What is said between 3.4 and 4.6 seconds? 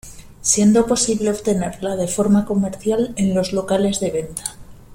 locales de venta.